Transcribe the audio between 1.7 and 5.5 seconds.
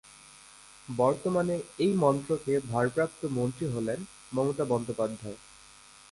এই মন্ত্রকের ভারপ্রাপ্ত মন্ত্রী হলেন মমতা বন্দ্যোপাধ্যায়।